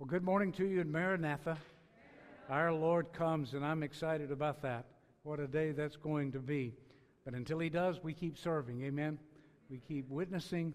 [0.00, 1.58] Well, good morning to you in Maranatha.
[2.48, 4.86] Our Lord comes, and I'm excited about that.
[5.24, 6.72] What a day that's going to be.
[7.26, 8.82] But until He does, we keep serving.
[8.82, 9.18] Amen.
[9.68, 10.72] We keep witnessing.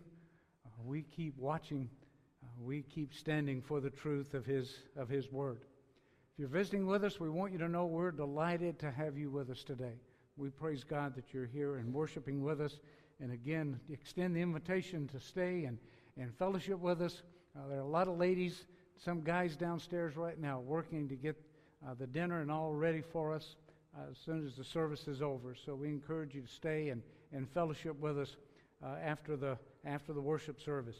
[0.64, 1.90] Uh, we keep watching.
[2.44, 5.62] Uh, we keep standing for the truth of His of His Word.
[6.34, 9.32] If you're visiting with us, we want you to know we're delighted to have you
[9.32, 9.98] with us today.
[10.38, 12.78] We praise God that you're here and worshiping with us.
[13.20, 15.80] And again, extend the invitation to stay and,
[16.16, 17.24] and fellowship with us.
[17.58, 18.66] Uh, there are a lot of ladies
[19.04, 21.36] some guys downstairs right now working to get
[21.86, 23.56] uh, the dinner and all ready for us
[23.96, 25.56] uh, as soon as the service is over.
[25.56, 28.38] So we encourage you to stay and, and fellowship with us
[28.84, 30.98] uh, after, the, after the worship service.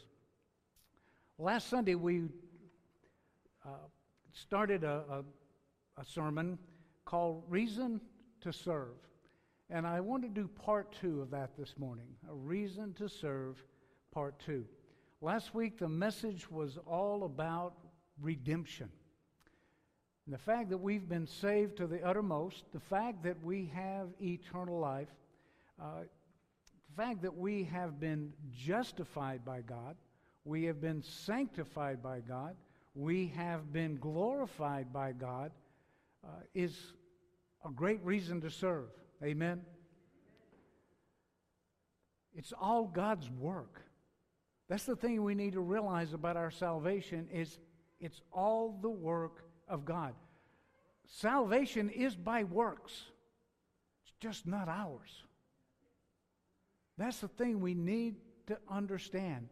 [1.38, 2.24] Last Sunday, we
[3.64, 3.68] uh,
[4.32, 6.58] started a, a, a sermon
[7.04, 8.00] called Reason
[8.40, 8.94] to Serve.
[9.68, 13.62] And I want to do part two of that this morning a reason to serve,
[14.12, 14.64] part two.
[15.20, 17.74] Last week, the message was all about
[18.20, 18.88] redemption.
[20.26, 24.08] And the fact that we've been saved to the uttermost, the fact that we have
[24.20, 25.08] eternal life,
[25.80, 26.00] uh,
[26.88, 29.96] the fact that we have been justified by God,
[30.44, 32.56] we have been sanctified by God,
[32.94, 35.52] we have been glorified by God,
[36.24, 36.76] uh, is
[37.64, 38.88] a great reason to serve.
[39.22, 39.60] Amen?
[42.34, 43.80] It's all God's work.
[44.68, 47.58] That's the thing we need to realize about our salvation is
[48.00, 50.14] it's all the work of God.
[51.06, 52.92] Salvation is by works,
[54.02, 55.24] it's just not ours.
[56.98, 59.48] That's the thing we need to understand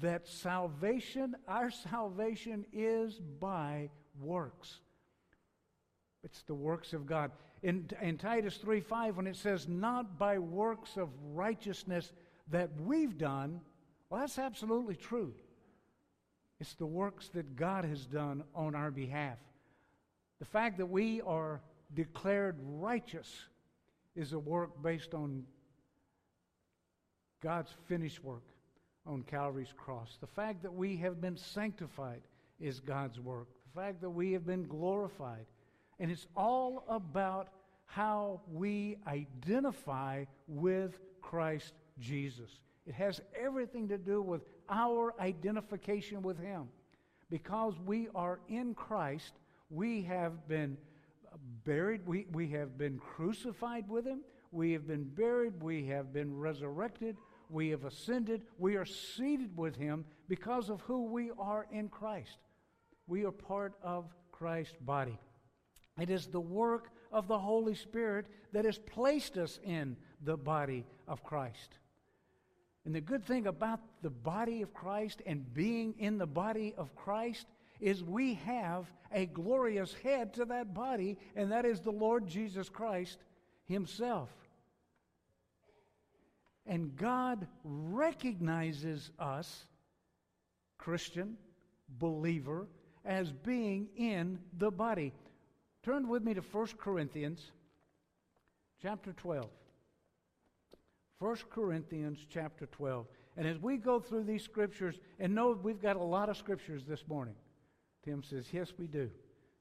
[0.00, 3.88] that salvation, our salvation is by
[4.20, 4.80] works.
[6.22, 7.30] It's the works of God.
[7.62, 12.12] In, in Titus 3 5, when it says, not by works of righteousness
[12.50, 13.60] that we've done,
[14.10, 15.32] well, that's absolutely true.
[16.60, 19.38] It's the works that God has done on our behalf.
[20.38, 21.60] The fact that we are
[21.94, 23.30] declared righteous
[24.14, 25.44] is a work based on
[27.42, 28.42] God's finished work
[29.06, 30.16] on Calvary's cross.
[30.20, 32.22] The fact that we have been sanctified
[32.58, 33.48] is God's work.
[33.72, 35.46] The fact that we have been glorified.
[36.00, 37.48] And it's all about
[37.84, 42.50] how we identify with Christ Jesus.
[42.86, 46.68] It has everything to do with our identification with Him.
[47.30, 49.32] Because we are in Christ,
[49.70, 50.76] we have been
[51.64, 54.20] buried, we, we have been crucified with Him,
[54.52, 57.16] we have been buried, we have been resurrected,
[57.50, 62.38] we have ascended, we are seated with Him because of who we are in Christ.
[63.06, 65.18] We are part of Christ's body.
[66.00, 70.84] It is the work of the Holy Spirit that has placed us in the body
[71.08, 71.78] of Christ.
[72.86, 76.94] And the good thing about the body of Christ and being in the body of
[76.94, 77.44] Christ
[77.80, 82.68] is we have a glorious head to that body, and that is the Lord Jesus
[82.68, 83.18] Christ
[83.64, 84.30] Himself.
[86.64, 89.66] And God recognizes us,
[90.78, 91.36] Christian,
[91.98, 92.68] believer,
[93.04, 95.12] as being in the body.
[95.82, 97.50] Turn with me to 1 Corinthians
[98.80, 99.48] chapter 12.
[101.18, 103.06] 1 Corinthians chapter 12.
[103.36, 106.84] And as we go through these scriptures, and know we've got a lot of scriptures
[106.86, 107.34] this morning.
[108.04, 109.10] Tim says, Yes, we do.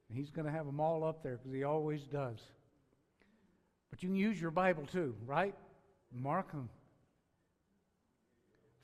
[0.10, 2.40] And he's going to have them all up there because he always does.
[3.90, 5.56] But you can use your Bible too, right?
[6.14, 6.70] Mark them.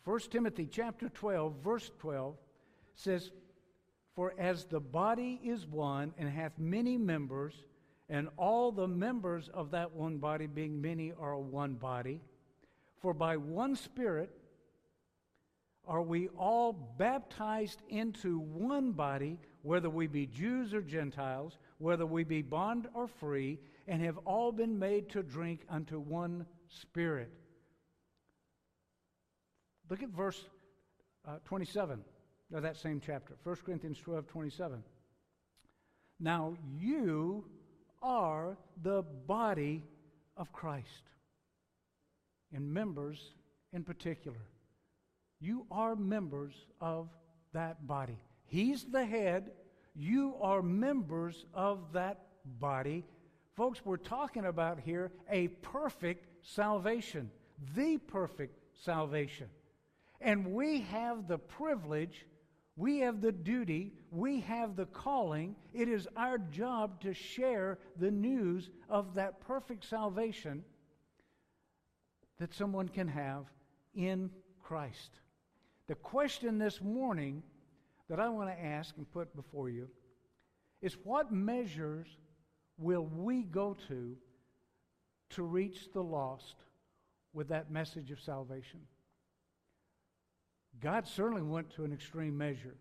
[0.03, 2.35] 1 Timothy chapter 12, verse 12
[2.95, 3.31] says,
[4.15, 7.53] For as the body is one and hath many members,
[8.09, 12.19] and all the members of that one body, being many, are one body,
[13.01, 14.29] for by one Spirit
[15.87, 22.23] are we all baptized into one body, whether we be Jews or Gentiles, whether we
[22.23, 27.31] be bond or free, and have all been made to drink unto one Spirit.
[29.89, 30.45] Look at verse
[31.27, 31.99] uh, 27
[32.53, 34.83] of that same chapter, 1 Corinthians 12 27.
[36.19, 37.45] Now you
[38.03, 39.83] are the body
[40.37, 41.03] of Christ
[42.53, 43.33] and members
[43.73, 44.41] in particular.
[45.39, 47.09] You are members of
[47.53, 48.19] that body.
[48.45, 49.51] He's the head.
[49.95, 52.25] You are members of that
[52.59, 53.05] body.
[53.55, 57.31] Folks, we're talking about here a perfect salvation,
[57.75, 59.47] the perfect salvation.
[60.21, 62.25] And we have the privilege,
[62.75, 65.55] we have the duty, we have the calling.
[65.73, 70.63] It is our job to share the news of that perfect salvation
[72.41, 73.45] that someone can have
[73.93, 74.27] in
[74.63, 75.11] Christ.
[75.87, 77.43] The question this morning
[78.09, 79.87] that I want to ask and put before you
[80.81, 82.07] is what measures
[82.79, 84.17] will we go to
[85.29, 86.55] to reach the lost
[87.31, 88.79] with that message of salvation?
[90.79, 92.75] God certainly went to an extreme measure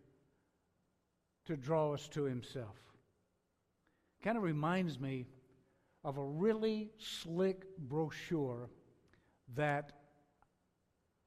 [1.45, 2.77] to draw us to Himself.
[4.25, 5.27] Kind of reminds me
[6.03, 8.71] of a really slick brochure
[9.57, 9.93] that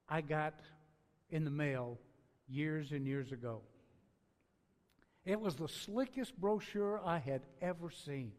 [0.08, 0.54] I got
[1.30, 1.98] in the mail
[2.48, 3.62] years and years ago.
[5.24, 8.32] It was the slickest brochure I had ever seen.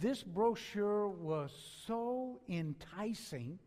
[0.00, 1.52] This brochure was
[1.86, 3.58] so enticing.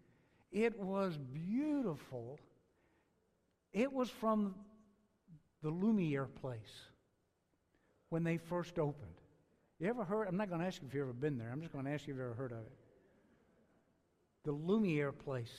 [0.52, 2.40] It was beautiful.
[3.72, 4.56] It was from
[5.62, 6.90] the Lumiere place
[8.10, 9.12] when they first opened.
[9.80, 10.28] You ever heard?
[10.28, 11.50] I'm not going to ask you if you've ever been there.
[11.52, 12.72] I'm just going to ask you if you've ever heard of it.
[14.46, 15.52] The Lumiere place.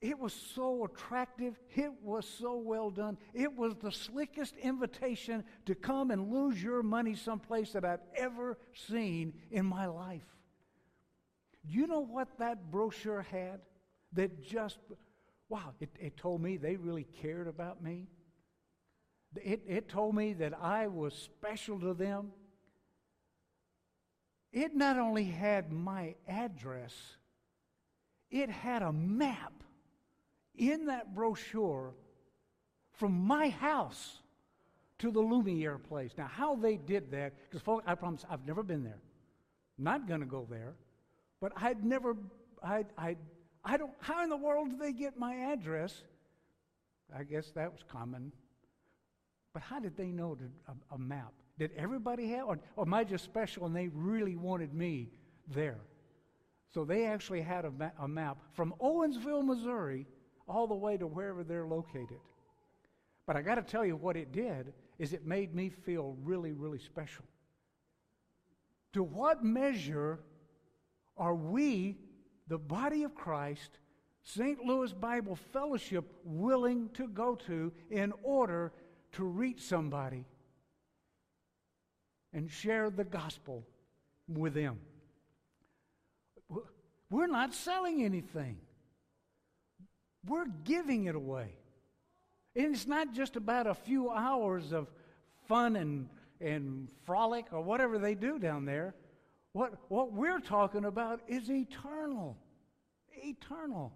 [0.00, 1.54] It was so attractive.
[1.76, 3.16] It was so well done.
[3.32, 8.58] It was the slickest invitation to come and lose your money someplace that I've ever
[8.88, 10.26] seen in my life.
[11.64, 13.60] Do you know what that brochure had?
[14.14, 14.78] That just,
[15.48, 18.08] wow, it, it told me they really cared about me.
[19.36, 22.32] It, it told me that I was special to them.
[24.52, 26.92] It not only had my address,
[28.32, 29.52] it had a map
[30.56, 31.92] in that brochure
[32.94, 34.18] from my house
[34.98, 36.12] to the Lumiere place.
[36.16, 39.00] Now, how they did that, because I promise I've never been there.
[39.78, 40.74] Not going to go there.
[41.40, 42.16] But I'd never,
[42.62, 43.18] I'd, I'd,
[43.64, 46.02] I don't, how in the world did they get my address?
[47.14, 48.32] I guess that was common.
[49.52, 51.32] But how did they know to, a, a, map?
[51.58, 55.10] Did everybody have, or, or am I just special and they really wanted me
[55.48, 55.80] there?
[56.72, 60.06] So they actually had a, ma- a map from Owensville, Missouri,
[60.48, 62.18] all the way to wherever they're located.
[63.26, 66.52] But I got to tell you what it did is it made me feel really,
[66.52, 67.24] really special.
[68.94, 70.20] To what measure
[71.16, 71.98] are we,
[72.48, 73.78] the body of Christ,
[74.24, 74.64] St.
[74.64, 78.72] Louis Bible Fellowship, willing to go to in order
[79.12, 80.24] to reach somebody
[82.32, 83.66] and share the gospel
[84.26, 84.78] with them?
[87.12, 88.56] We're not selling anything.
[90.26, 91.50] We're giving it away.
[92.56, 94.88] And it's not just about a few hours of
[95.46, 96.08] fun and,
[96.40, 98.94] and frolic or whatever they do down there.
[99.52, 102.38] What, what we're talking about is eternal.
[103.22, 103.92] Eternal.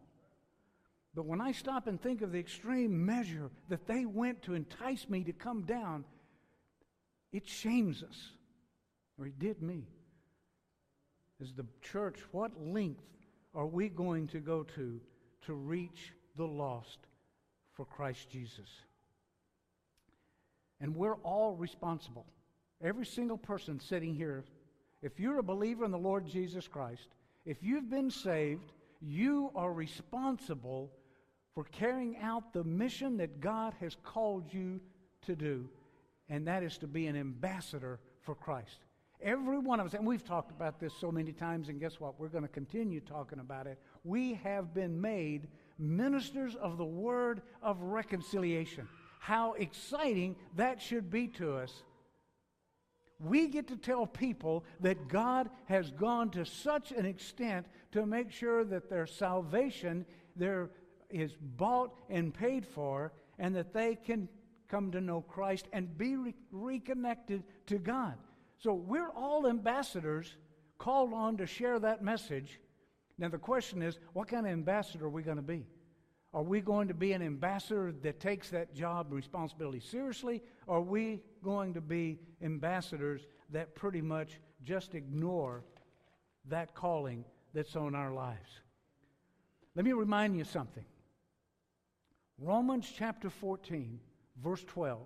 [1.14, 5.08] But when I stop and think of the extreme measure that they went to entice
[5.08, 6.04] me to come down,
[7.32, 8.32] it shames us,
[9.18, 9.88] or it did me.
[11.40, 13.02] As the church, what length
[13.54, 15.00] are we going to go to
[15.46, 16.98] to reach the lost
[17.72, 18.68] for Christ Jesus.
[20.80, 22.26] And we're all responsible.
[22.82, 24.44] Every single person sitting here,
[25.02, 27.08] if you're a believer in the Lord Jesus Christ,
[27.44, 30.90] if you've been saved, you are responsible
[31.54, 34.80] for carrying out the mission that God has called you
[35.26, 35.68] to do,
[36.28, 38.84] and that is to be an ambassador for Christ.
[39.26, 42.20] Every one of us, and we've talked about this so many times, and guess what?
[42.20, 43.76] We're going to continue talking about it.
[44.04, 45.48] We have been made
[45.80, 48.86] ministers of the word of reconciliation.
[49.18, 51.82] How exciting that should be to us.
[53.18, 58.30] We get to tell people that God has gone to such an extent to make
[58.30, 60.70] sure that their salvation there
[61.10, 64.28] is bought and paid for and that they can
[64.68, 68.14] come to know Christ and be re- reconnected to God.
[68.58, 70.36] So we're all ambassadors
[70.78, 72.60] called on to share that message
[73.18, 75.66] now, the question is what kind of ambassador are we going to be?
[76.34, 80.42] Are we going to be an ambassador that takes that job responsibility seriously?
[80.66, 85.64] Or are we going to be ambassadors that pretty much just ignore
[86.48, 88.60] that calling that's on our lives?
[89.74, 90.84] Let me remind you something.
[92.38, 93.98] Romans chapter 14,
[94.42, 95.00] verse 12,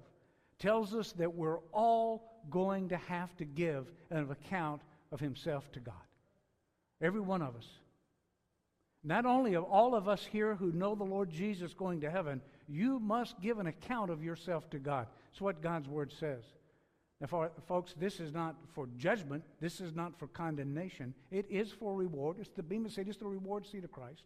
[0.59, 4.82] tells us that we're all going to have to give an account
[5.12, 5.94] of himself to God.
[7.02, 7.66] Every one of us.
[9.02, 12.42] Not only of all of us here who know the Lord Jesus going to heaven,
[12.68, 15.06] you must give an account of yourself to God.
[15.30, 16.44] That's what God's Word says.
[17.20, 19.44] Now, for, folks, this is not for judgment.
[19.61, 21.14] This is not for condemnation.
[21.30, 22.37] It is for reward.
[22.40, 23.09] It's the Bema Seat.
[23.09, 24.23] It's the reward seat of Christ.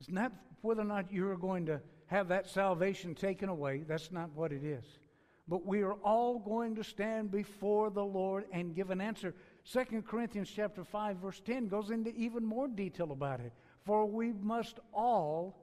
[0.00, 3.84] It's not whether or not you're going to have that salvation taken away.
[3.86, 4.84] That's not what it is.
[5.50, 9.34] But we are all going to stand before the Lord and give an answer.
[9.70, 13.52] 2 Corinthians chapter 5 verse 10 goes into even more detail about it.
[13.84, 15.60] For we must all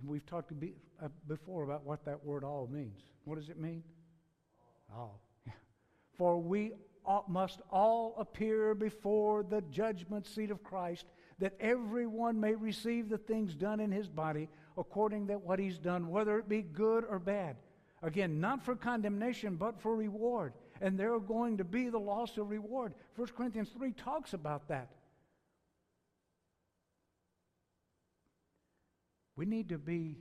[0.00, 3.00] and we've talked uh, before about what that word all means.
[3.24, 3.82] What does it mean?
[4.94, 5.22] All.
[6.18, 6.72] For we
[7.06, 11.06] all, must all appear before the judgment seat of Christ,
[11.38, 16.08] that everyone may receive the things done in his body according to what he's done,
[16.08, 17.56] whether it be good or bad.
[18.04, 20.52] Again, not for condemnation, but for reward.
[20.82, 22.92] And there are going to be the loss of reward.
[23.16, 24.90] 1 Corinthians 3 talks about that.
[29.36, 30.18] We need to be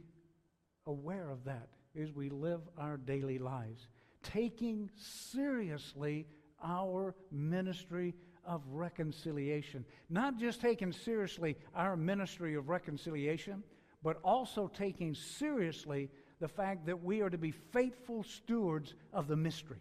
[0.87, 1.67] aware of that
[2.01, 3.87] as we live our daily lives,
[4.23, 6.25] taking seriously
[6.63, 9.83] our ministry of reconciliation.
[10.09, 13.61] Not just taking seriously our ministry of reconciliation,
[14.03, 16.09] but also taking seriously
[16.43, 19.79] the fact that we are to be faithful stewards of the mystery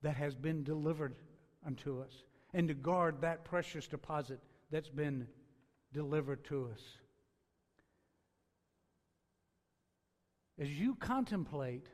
[0.00, 1.16] that has been delivered
[1.66, 2.22] unto us
[2.54, 4.38] and to guard that precious deposit
[4.70, 5.26] that's been
[5.92, 6.80] delivered to us.
[10.60, 11.88] As you contemplate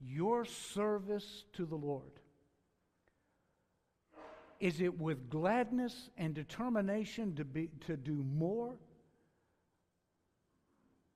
[0.00, 2.20] your service to the Lord,
[4.60, 8.76] is it with gladness and determination to, be, to do more?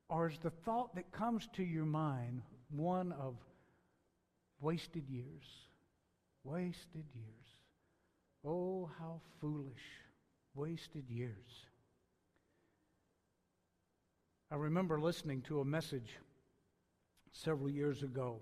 [0.09, 3.35] Or is the thought that comes to your mind one of
[4.61, 5.45] wasted years?
[6.45, 7.47] Wasted years.
[8.45, 9.83] Oh, how foolish.
[10.55, 11.67] Wasted years.
[14.51, 16.13] I remember listening to a message
[17.33, 18.41] several years ago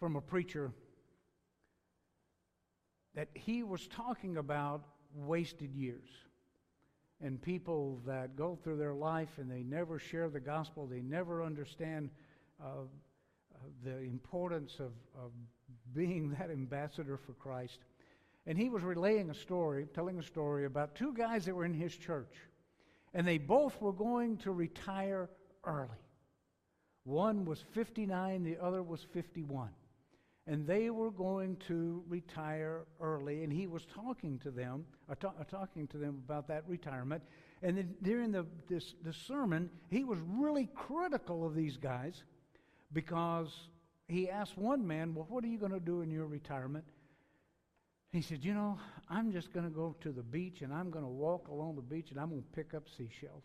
[0.00, 0.72] from a preacher
[3.14, 4.82] that he was talking about
[5.14, 6.08] wasted years
[7.22, 11.42] and people that go through their life and they never share the gospel, they never
[11.42, 12.10] understand
[12.60, 15.30] uh, uh, the importance of, of
[15.94, 17.78] being that ambassador for Christ.
[18.46, 21.74] And he was relaying a story, telling a story about two guys that were in
[21.74, 22.34] his church.
[23.14, 25.30] And they both were going to retire
[25.64, 25.88] early.
[27.04, 29.70] One was 59, the other was 51
[30.46, 33.44] and they were going to retire early.
[33.44, 37.22] And he was talking to them, uh, uh, talking to them about that retirement.
[37.62, 42.24] And then during the this, the sermon, he was really critical of these guys
[42.92, 43.68] because
[44.08, 46.84] he asked one man, "Well, what are you going to do in your retirement?"
[48.10, 51.04] He said, "You know, I'm just going to go to the beach and I'm going
[51.04, 53.44] to walk along the beach and I'm going to pick up seashells.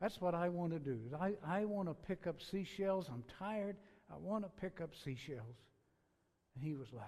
[0.00, 1.00] That's what I want to do.
[1.20, 3.08] I, I want to pick up seashells.
[3.12, 3.76] I'm tired.
[4.08, 5.56] I want to pick up seashells."
[6.54, 7.06] And he was like,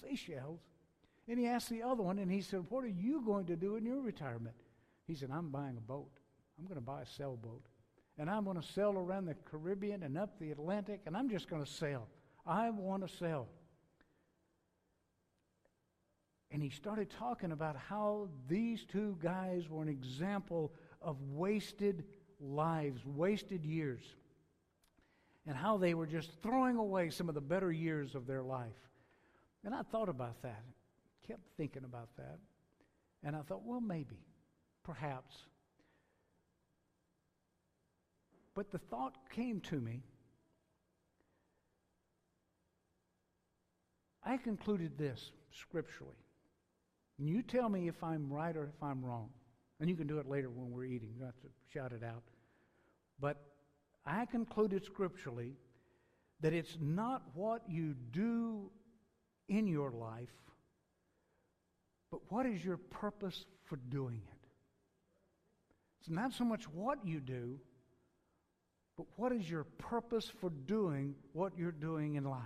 [0.00, 0.60] seashells.
[1.28, 3.76] And he asked the other one, and he said, What are you going to do
[3.76, 4.56] in your retirement?
[5.06, 6.10] He said, I'm buying a boat.
[6.58, 7.62] I'm going to buy a sailboat.
[8.18, 11.48] And I'm going to sail around the Caribbean and up the Atlantic, and I'm just
[11.48, 12.08] going to sail.
[12.46, 13.48] I want to sail.
[16.50, 22.04] And he started talking about how these two guys were an example of wasted
[22.40, 24.02] lives, wasted years
[25.46, 28.68] and how they were just throwing away some of the better years of their life.
[29.64, 30.62] And I thought about that,
[31.26, 32.38] kept thinking about that.
[33.24, 34.18] And I thought, well, maybe,
[34.84, 35.36] perhaps.
[38.54, 40.02] But the thought came to me.
[44.24, 46.12] I concluded this scripturally.
[47.18, 49.30] And you tell me if I'm right or if I'm wrong.
[49.80, 51.14] And you can do it later when we're eating.
[51.24, 52.22] Have to shout it out.
[53.20, 53.40] But
[54.04, 55.54] I concluded scripturally
[56.40, 58.70] that it's not what you do
[59.48, 60.32] in your life,
[62.10, 64.48] but what is your purpose for doing it.
[66.00, 67.58] It's not so much what you do,
[68.96, 72.40] but what is your purpose for doing what you're doing in life?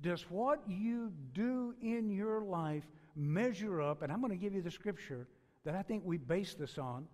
[0.00, 4.02] Does what you do in your life measure up?
[4.02, 5.26] And I'm going to give you the scripture
[5.64, 7.06] that I think we base this on.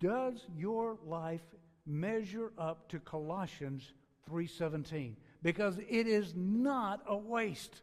[0.00, 1.42] Does your life
[1.86, 3.92] measure up to Colossians
[4.28, 7.82] 3:17 because it is not a waste.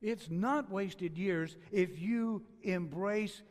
[0.00, 3.42] It's not wasted years if you embrace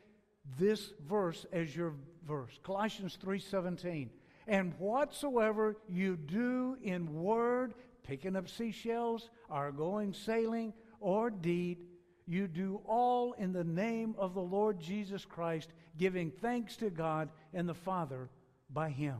[0.57, 2.59] this verse as your verse.
[2.63, 4.09] Colossians 3:17.
[4.47, 11.87] And whatsoever you do in word, picking up seashells, or going sailing, or deed,
[12.25, 17.29] you do all in the name of the Lord Jesus Christ, giving thanks to God
[17.53, 18.29] and the Father
[18.73, 19.17] by Him.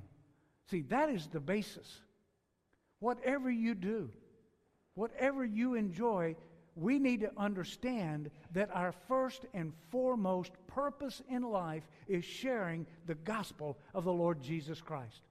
[0.70, 2.02] See, that is the basis.
[3.00, 4.10] Whatever you do,
[4.96, 6.36] whatever you enjoy,
[6.76, 13.16] we need to understand that our first and foremost purpose in life is sharing the
[13.16, 15.22] gospel of the Lord Jesus Christ.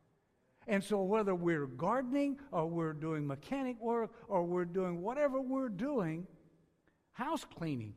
[0.66, 5.70] And so, whether we're gardening or we're doing mechanic work or we're doing whatever we're
[5.70, 6.26] doing,
[7.12, 7.94] house cleaning,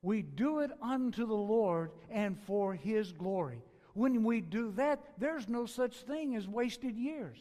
[0.00, 3.62] we do it unto the Lord and for His glory.
[3.94, 7.38] When we do that, there's no such thing as wasted years.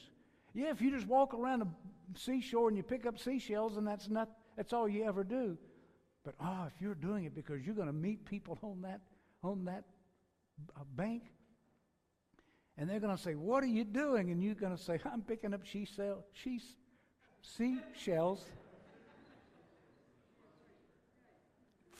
[0.53, 1.67] Yeah, if you just walk around a
[2.15, 5.57] seashore and you pick up seashells and that's not that's all you ever do.
[6.23, 9.01] But ah, oh, if you're doing it because you're going to meet people on that
[9.43, 9.83] on that
[10.77, 11.23] uh, bank,
[12.77, 15.21] and they're going to say, "What are you doing?" and you're going to say, "I'm
[15.21, 15.87] picking up she,
[17.41, 18.45] seashells."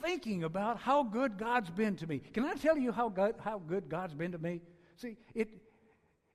[0.04, 2.20] Thinking about how good God's been to me.
[2.20, 4.60] Can I tell you how good, how good God's been to me?
[4.98, 5.50] See, it,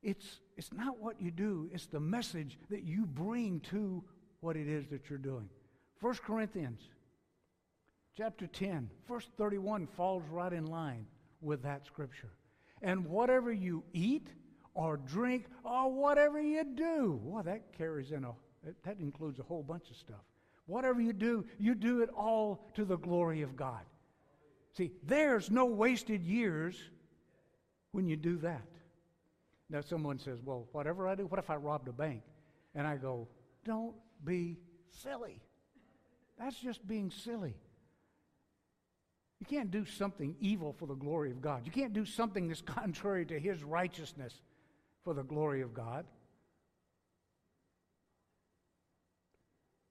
[0.03, 4.03] it's, it's not what you do, it's the message that you bring to
[4.41, 5.49] what it is that you're doing.
[6.01, 6.81] 1 Corinthians
[8.17, 11.07] chapter 10, verse 31 falls right in line
[11.41, 12.31] with that scripture.
[12.81, 14.29] And whatever you eat
[14.75, 18.33] or drink or whatever you do, well, that carries in a,
[18.85, 20.25] that includes a whole bunch of stuff.
[20.69, 23.81] Whatever you do, you do it all to the glory of God.
[24.77, 26.77] See, there's no wasted years
[27.93, 28.67] when you do that.
[29.71, 32.23] Now, someone says, Well, whatever I do, what if I robbed a bank?
[32.75, 33.29] And I go,
[33.65, 33.95] Don't
[34.25, 34.59] be
[34.91, 35.41] silly.
[36.39, 37.55] That's just being silly.
[39.41, 41.63] You can't do something evil for the glory of God.
[41.65, 44.39] You can't do something that's contrary to His righteousness
[45.03, 46.05] for the glory of God.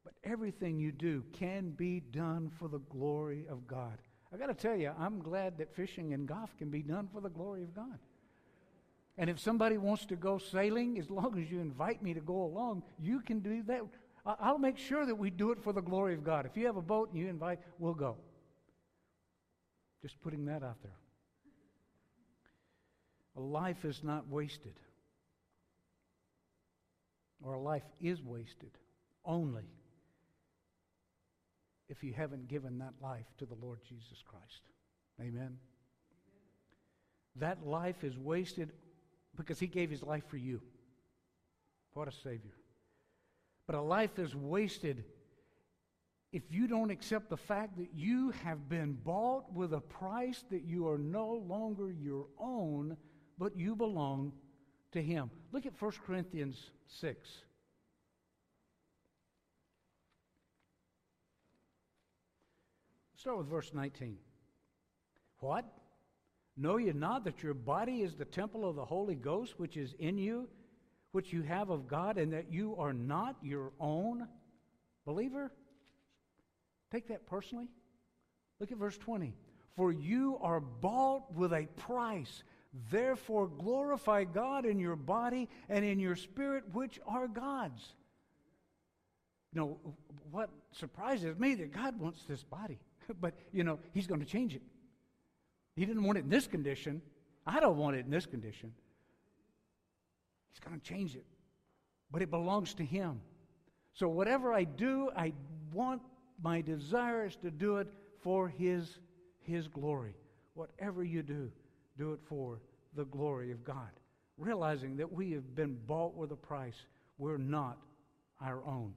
[0.03, 3.97] But everything you do can be done for the glory of God.
[4.33, 7.21] I got to tell you, I'm glad that fishing and golf can be done for
[7.21, 7.99] the glory of God.
[9.17, 12.43] And if somebody wants to go sailing, as long as you invite me to go
[12.43, 13.81] along, you can do that.
[14.25, 16.45] I'll make sure that we do it for the glory of God.
[16.45, 18.17] If you have a boat and you invite, we'll go.
[20.01, 20.97] Just putting that out there.
[23.37, 24.73] A life is not wasted,
[27.41, 28.71] or a life is wasted
[29.23, 29.76] only
[31.89, 34.61] if you haven't given that life to the Lord Jesus Christ.
[35.21, 35.57] Amen.
[37.37, 38.71] That life is wasted
[39.35, 40.61] because he gave his life for you.
[41.93, 42.55] What a Savior.
[43.65, 45.03] But a life is wasted
[46.33, 50.63] if you don't accept the fact that you have been bought with a price that
[50.63, 52.97] you are no longer your own,
[53.37, 54.33] but you belong
[54.91, 55.31] to him.
[55.51, 57.29] Look at 1 Corinthians 6.
[63.17, 64.17] Start with verse 19.
[65.39, 65.65] What?
[66.55, 69.95] Know ye not that your body is the temple of the Holy Ghost which is
[69.99, 70.47] in you,
[71.11, 74.27] which you have of God, and that you are not your own?
[75.05, 75.51] Believer,
[76.91, 77.69] take that personally.
[78.59, 79.33] Look at verse 20.
[79.75, 82.43] For you are bought with a price.
[82.91, 87.93] Therefore, glorify God in your body and in your spirit, which are God's.
[89.53, 89.95] You know,
[90.31, 92.79] what surprises me that God wants this body,
[93.21, 94.61] but, you know, He's going to change it.
[95.75, 97.01] He didn't want it in this condition.
[97.45, 98.73] I don't want it in this condition.
[100.49, 101.25] He's going to change it.
[102.11, 103.21] But it belongs to Him.
[103.93, 105.33] So whatever I do, I
[105.71, 106.01] want
[106.41, 107.87] my desire is to do it
[108.21, 108.99] for His,
[109.39, 110.15] His glory.
[110.53, 111.51] Whatever you do,
[111.97, 112.59] do it for
[112.95, 113.89] the glory of God.
[114.37, 116.85] Realizing that we have been bought with a price.
[117.17, 117.77] We're not
[118.41, 118.93] our own.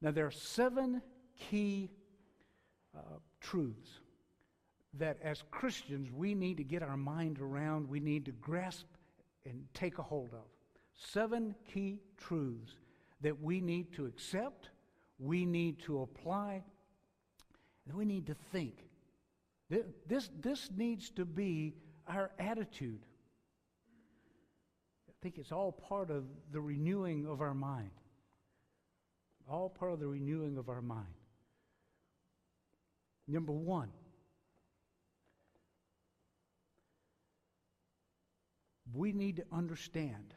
[0.00, 1.02] Now, there are seven
[1.38, 1.90] key
[2.96, 3.00] uh,
[3.40, 4.00] truths
[4.98, 8.86] that as Christians we need to get our mind around, we need to grasp
[9.44, 10.46] and take a hold of.
[10.94, 12.72] Seven key truths
[13.20, 14.68] that we need to accept,
[15.18, 16.62] we need to apply,
[17.86, 18.74] and we need to think.
[20.06, 21.74] This, this needs to be
[22.06, 23.00] our attitude.
[25.08, 27.90] I think it's all part of the renewing of our mind.
[29.50, 31.14] All part of the renewing of our mind.
[33.26, 33.90] Number one,
[38.92, 40.34] we need to understand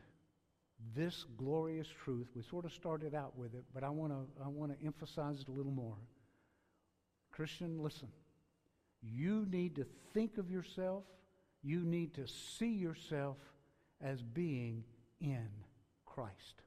[0.96, 2.28] this glorious truth.
[2.36, 5.42] We sort of started out with it, but I want to I want to emphasize
[5.42, 5.98] it a little more.
[7.32, 8.08] Christian, listen.
[9.02, 11.04] You need to think of yourself,
[11.64, 13.38] you need to see yourself
[14.02, 14.84] as being
[15.22, 15.48] in
[16.06, 16.64] Christ.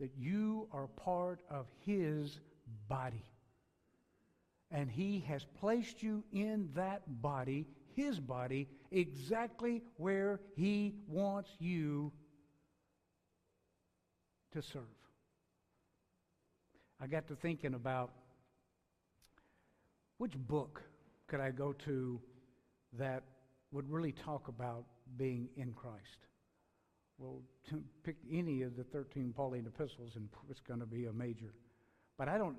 [0.00, 2.40] That you are part of his
[2.88, 3.24] body.
[4.74, 12.12] And he has placed you in that body his body exactly where he wants you
[14.52, 14.82] to serve.
[17.00, 18.12] I got to thinking about
[20.18, 20.82] which book
[21.26, 22.20] could I go to
[22.98, 23.24] that
[23.72, 24.84] would really talk about
[25.16, 26.28] being in Christ?
[27.18, 31.12] Well, to pick any of the 13 Pauline epistles and it's going to be a
[31.12, 31.54] major.
[32.16, 32.56] But I don't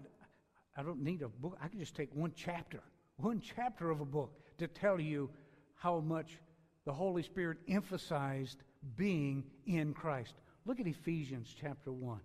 [0.75, 1.57] I don't need a book.
[1.61, 2.79] I can just take one chapter,
[3.17, 5.29] one chapter of a book to tell you
[5.75, 6.37] how much
[6.85, 8.57] the Holy Spirit emphasized
[8.97, 10.33] being in Christ.
[10.65, 12.19] Look at Ephesians chapter 1.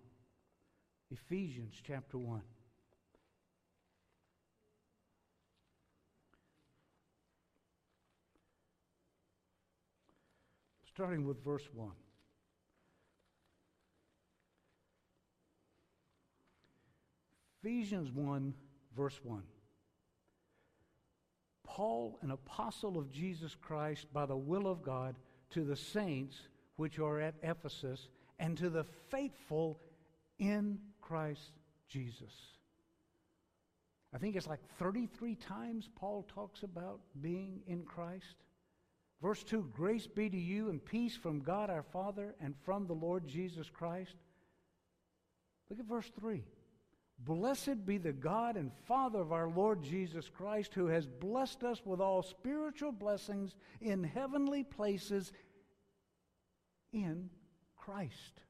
[1.10, 2.40] Ephesians chapter 1.
[10.86, 11.90] Starting with verse 1.
[17.62, 18.54] Ephesians 1,
[18.96, 19.42] verse 1.
[21.64, 25.16] Paul, an apostle of Jesus Christ by the will of God,
[25.50, 26.36] to the saints
[26.76, 29.80] which are at Ephesus, and to the faithful
[30.38, 31.52] in Christ
[31.88, 32.32] Jesus.
[34.14, 38.36] I think it's like 33 times Paul talks about being in Christ.
[39.22, 42.94] Verse 2 Grace be to you and peace from God our Father and from the
[42.94, 44.14] Lord Jesus Christ.
[45.68, 46.42] Look at verse 3.
[47.22, 51.82] Blessed be the God and Father of our Lord Jesus Christ, who has blessed us
[51.84, 55.32] with all spiritual blessings in heavenly places
[56.92, 57.28] in
[57.76, 58.40] Christ.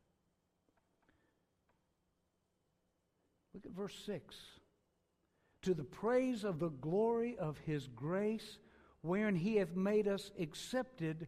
[3.54, 4.37] Look at verse 6.
[5.62, 8.59] To the praise of the glory of his grace,
[9.02, 11.26] wherein he hath made us accepted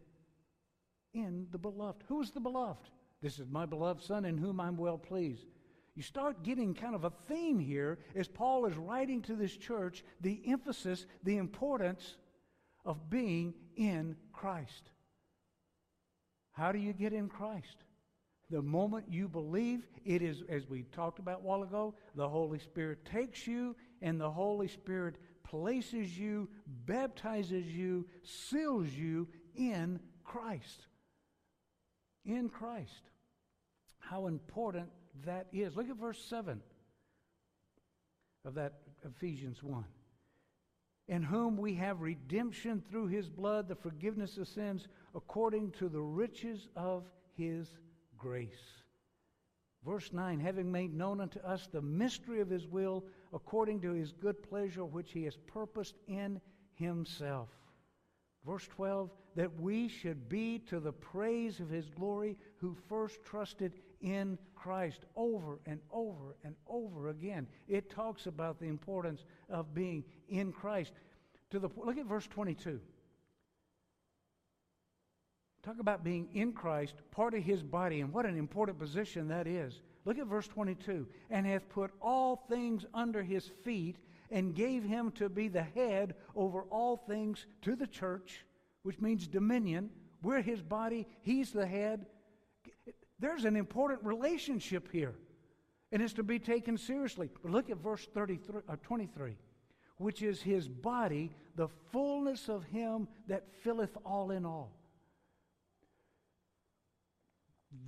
[1.13, 2.03] in the beloved.
[2.07, 2.89] Who is the beloved?
[3.21, 5.45] This is my beloved Son, in whom I'm well pleased.
[5.95, 10.03] You start getting kind of a theme here as Paul is writing to this church
[10.21, 12.15] the emphasis, the importance
[12.83, 14.89] of being in Christ.
[16.51, 17.77] How do you get in Christ?
[18.49, 22.59] The moment you believe, it is, as we talked about a while ago, the Holy
[22.59, 26.49] Spirit takes you and the Holy Spirit places you,
[26.85, 30.87] baptizes you, seals you in Christ.
[32.25, 33.09] In Christ.
[33.99, 34.89] How important
[35.25, 35.75] that is.
[35.75, 36.61] Look at verse 7
[38.45, 38.73] of that
[39.05, 39.83] Ephesians 1.
[41.09, 46.01] In whom we have redemption through his blood, the forgiveness of sins, according to the
[46.01, 47.03] riches of
[47.35, 47.67] his
[48.17, 48.83] grace.
[49.85, 54.13] Verse 9, having made known unto us the mystery of his will, according to his
[54.13, 56.39] good pleasure, which he has purposed in
[56.75, 57.49] himself.
[58.45, 63.73] Verse 12, that we should be to the praise of his glory, who first trusted
[64.01, 67.47] in Christ over and over and over again.
[67.67, 70.93] It talks about the importance of being in Christ.
[71.51, 72.79] To the, look at verse 22.
[75.63, 79.47] Talk about being in Christ, part of his body, and what an important position that
[79.47, 79.81] is.
[80.03, 81.07] Look at verse 22.
[81.29, 83.97] And hath put all things under his feet,
[84.29, 88.45] and gave him to be the head over all things to the church,
[88.83, 89.89] which means dominion.
[90.21, 92.05] We're his body, he's the head.
[93.19, 95.15] There's an important relationship here,
[95.91, 97.29] and it's to be taken seriously.
[97.41, 99.37] But look at verse 33, uh, 23,
[99.97, 104.71] which is his body, the fullness of him that filleth all in all.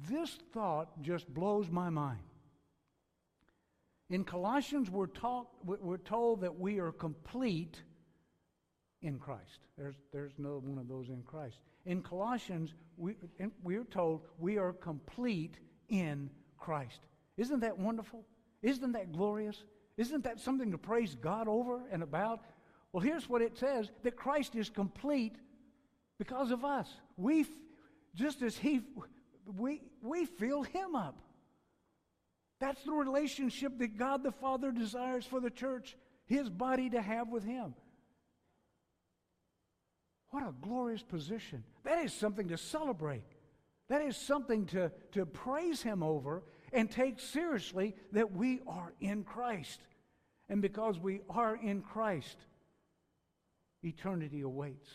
[0.09, 2.23] This thought just blows my mind.
[4.09, 7.81] In Colossians, we're, taught, we're told that we are complete
[9.05, 9.59] in Christ.
[9.77, 11.59] There's, there's no one of those in Christ.
[11.85, 13.15] In Colossians, we,
[13.63, 15.55] we are told we are complete
[15.89, 16.99] in Christ.
[17.37, 18.25] Isn't that wonderful?
[18.61, 19.63] Isn't that glorious?
[19.97, 22.41] Isn't that something to praise God over and about?
[22.91, 25.35] Well, here's what it says that Christ is complete
[26.17, 26.89] because of us.
[27.17, 27.45] We,
[28.15, 28.81] just as He
[29.45, 31.17] we, we fill him up.
[32.59, 37.27] That's the relationship that God the Father desires for the church, his body to have
[37.29, 37.75] with him.
[40.35, 41.63] What a glorious position.
[41.85, 43.23] That is something to celebrate.
[43.87, 46.43] That is something to, to praise him over
[46.73, 49.79] and take seriously that we are in Christ.
[50.49, 52.35] And because we are in Christ,
[53.81, 54.89] eternity awaits.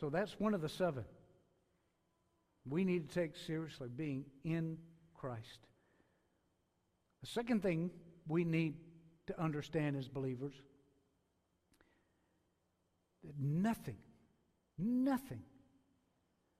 [0.00, 1.04] So that's one of the seven
[2.68, 4.76] we need to take seriously being in
[5.14, 5.60] Christ.
[7.20, 7.92] The second thing
[8.26, 8.74] we need
[9.28, 10.54] to understand as believers
[13.38, 13.96] nothing,
[14.78, 15.42] nothing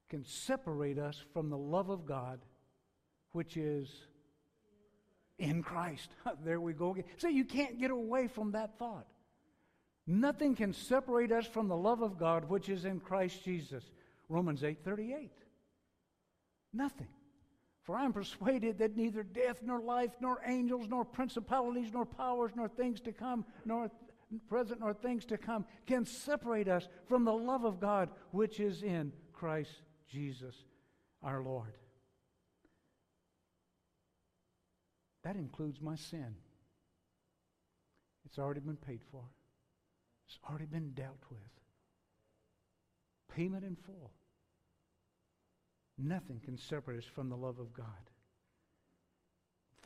[0.09, 2.41] can separate us from the love of God,
[3.33, 3.91] which is
[5.39, 6.11] in Christ.
[6.45, 7.05] there we go again.
[7.17, 9.07] So you can't get away from that thought.
[10.07, 13.85] Nothing can separate us from the love of God, which is in Christ Jesus.
[14.29, 15.33] Romans 8 38.
[16.73, 17.09] Nothing.
[17.83, 22.53] For I am persuaded that neither death, nor life, nor angels, nor principalities, nor powers,
[22.57, 23.91] nor things to come, nor
[24.49, 28.83] present, nor things to come can separate us from the love of God which is
[28.83, 29.71] in Christ
[30.09, 30.55] Jesus
[31.23, 31.75] our Lord.
[35.25, 36.37] That includes my sin.
[38.25, 39.23] It's already been paid for,
[40.27, 41.41] it's already been dealt with.
[43.35, 44.13] payment in full.
[45.99, 48.11] Nothing can separate us from the love of God.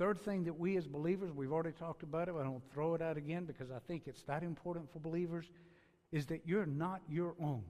[0.00, 3.02] Third thing that we as believers, we've already talked about it, I don't throw it
[3.02, 5.50] out again because I think it's that important for believers,
[6.10, 7.62] is that you're not your own.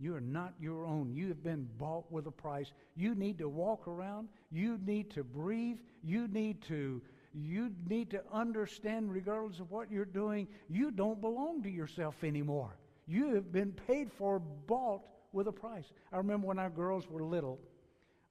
[0.00, 1.14] You are not your own.
[1.14, 2.72] You have been bought with a price.
[2.96, 4.30] You need to walk around.
[4.50, 5.78] You need to breathe.
[6.02, 7.00] You need to
[7.32, 12.78] you need to understand regardless of what you're doing, you don't belong to yourself anymore.
[13.06, 15.92] You have been paid for, bought with a price.
[16.12, 17.60] I remember when our girls were little,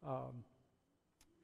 [0.05, 0.43] um,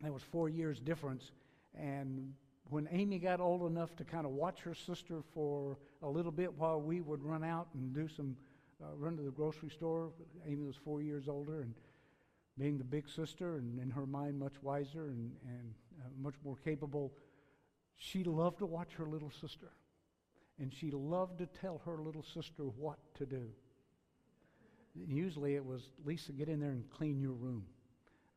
[0.01, 1.31] there was four years difference,
[1.77, 2.33] and
[2.69, 6.53] when Amy got old enough to kind of watch her sister for a little bit
[6.57, 8.35] while we would run out and do some
[8.81, 10.09] uh, run to the grocery store.
[10.47, 11.73] Amy was four years older, and
[12.57, 16.55] being the big sister, and in her mind much wiser and and uh, much more
[16.63, 17.11] capable,
[17.97, 19.69] she loved to watch her little sister,
[20.59, 23.49] and she loved to tell her little sister what to do.
[25.07, 27.63] Usually, it was Lisa, get in there and clean your room.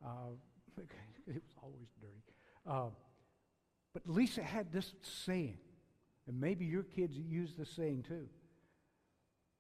[0.05, 0.35] Uh,
[1.27, 2.23] it was always dirty.
[2.67, 2.91] Uh,
[3.93, 5.59] but Lisa had this saying,
[6.27, 8.27] and maybe your kids use the saying too.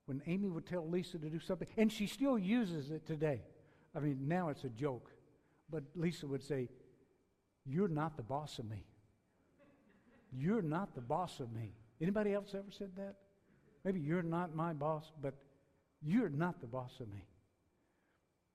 [0.07, 3.42] When Amy would tell Lisa to do something, and she still uses it today.
[3.94, 5.11] I mean, now it's a joke,
[5.70, 6.68] but Lisa would say,
[7.64, 8.85] You're not the boss of me.
[10.33, 11.74] You're not the boss of me.
[12.00, 13.14] Anybody else ever said that?
[13.85, 15.35] Maybe you're not my boss, but
[16.03, 17.24] you're not the boss of me.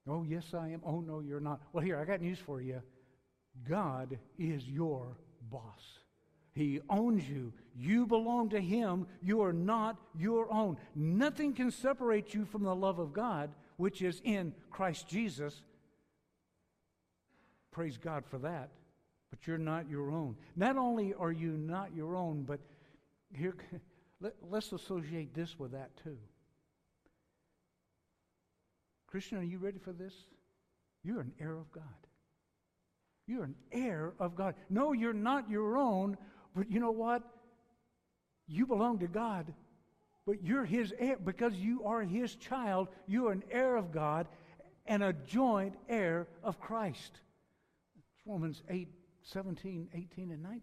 [0.09, 0.81] Oh, yes, I am.
[0.85, 1.61] Oh, no, you're not.
[1.71, 2.81] Well, here, I got news for you.
[3.67, 5.17] God is your
[5.51, 5.99] boss.
[6.53, 7.53] He owns you.
[7.75, 9.07] You belong to Him.
[9.21, 10.77] You are not your own.
[10.95, 15.61] Nothing can separate you from the love of God, which is in Christ Jesus.
[17.71, 18.69] Praise God for that.
[19.29, 20.35] But you're not your own.
[20.55, 22.59] Not only are you not your own, but
[23.33, 23.55] here,
[24.21, 26.17] let, us associate this with that too.
[29.09, 30.13] Christian, are you ready for this?
[31.03, 31.83] You're an heir of God.
[33.25, 34.53] You're an heir of God.
[34.69, 36.15] No, you're not your own,
[36.55, 37.23] but you know what?
[38.47, 39.51] You belong to God,
[40.27, 42.89] but you're His heir because you are His child.
[43.07, 44.27] You are an heir of God
[44.85, 47.19] and a joint heir of Christ.
[47.97, 48.87] It's Romans 8,
[49.23, 50.61] 17, 18, and 19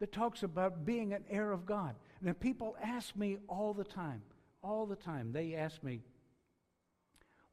[0.00, 1.94] that talks about being an heir of God.
[2.24, 4.22] And people ask me all the time,
[4.62, 6.00] all the time, they ask me,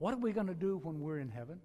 [0.01, 1.59] what are we going to do when we're in heaven?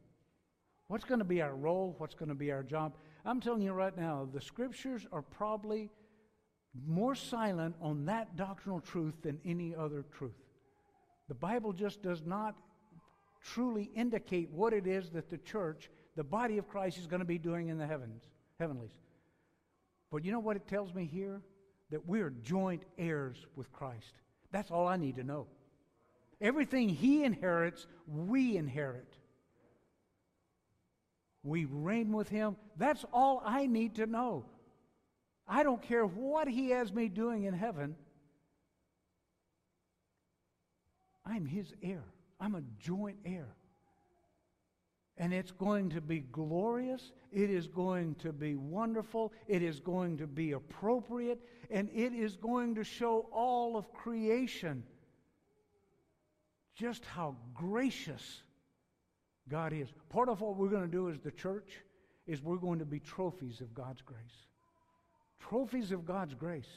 [0.88, 1.94] What's going to be our role?
[1.96, 2.94] What's going to be our job?
[3.24, 5.88] I'm telling you right now, the scriptures are probably
[6.86, 10.36] more silent on that doctrinal truth than any other truth.
[11.28, 12.56] The Bible just does not
[13.42, 17.26] truly indicate what it is that the church, the body of Christ, is going to
[17.26, 18.24] be doing in the heavens,
[18.60, 18.92] heavenlies.
[20.12, 21.40] But you know what it tells me here?
[21.90, 24.12] That we're joint heirs with Christ.
[24.52, 25.46] That's all I need to know.
[26.40, 29.16] Everything he inherits, we inherit.
[31.42, 32.56] We reign with him.
[32.76, 34.44] That's all I need to know.
[35.48, 37.94] I don't care what he has me doing in heaven.
[41.24, 42.02] I'm his heir.
[42.40, 43.48] I'm a joint heir.
[45.18, 47.12] And it's going to be glorious.
[47.32, 49.32] It is going to be wonderful.
[49.48, 51.40] It is going to be appropriate.
[51.70, 54.82] And it is going to show all of creation
[56.76, 58.42] just how gracious
[59.48, 59.88] God is.
[60.10, 61.72] Part of what we're going to do as the church
[62.26, 64.46] is we're going to be trophies of God's grace.
[65.40, 66.68] Trophies of God's grace.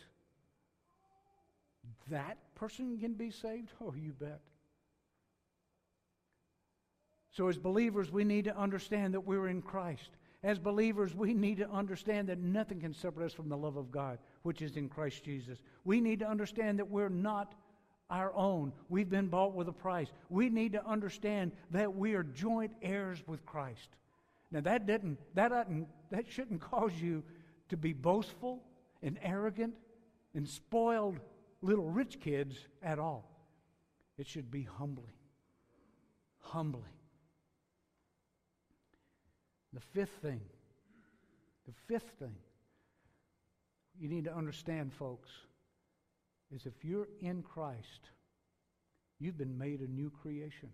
[2.10, 3.72] That person can be saved?
[3.82, 4.42] Oh, you bet.
[7.32, 10.10] So, as believers, we need to understand that we're in Christ.
[10.44, 13.92] As believers, we need to understand that nothing can separate us from the love of
[13.92, 15.60] God, which is in Christ Jesus.
[15.84, 17.54] We need to understand that we're not
[18.10, 18.74] our own.
[18.90, 20.08] We've been bought with a price.
[20.30, 23.90] We need to understand that we are joint heirs with Christ.
[24.52, 27.24] Now that didn't that doesn't that shouldn't cause you
[27.70, 28.64] to be boastful
[29.04, 29.76] and arrogant
[30.34, 31.20] and spoiled
[31.62, 33.30] little rich kids at all.
[34.18, 35.14] It should be humbling.
[36.40, 36.84] Humbling.
[39.74, 40.42] The fifth thing,
[41.68, 42.36] the fifth thing
[44.00, 45.30] you need to understand, folks,
[46.54, 48.10] is if you're in Christ,
[49.20, 50.70] you've been made a new creation.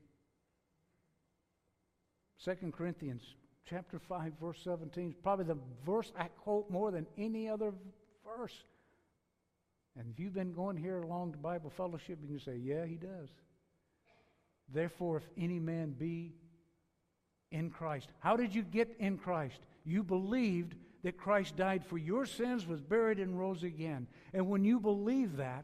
[2.44, 3.24] 2 Corinthians
[3.68, 7.74] chapter 5 verse 17 is probably the verse I quote more than any other
[8.24, 8.54] verse.
[9.98, 12.96] And if you've been going here along to Bible fellowship, you can say, yeah, he
[12.96, 13.30] does.
[14.74, 16.34] Therefore, if any man be
[17.52, 18.10] in Christ.
[18.20, 19.60] How did you get in Christ?
[19.86, 20.76] You believed
[21.06, 24.08] that Christ died for your sins, was buried, and rose again.
[24.34, 25.64] And when you believe that,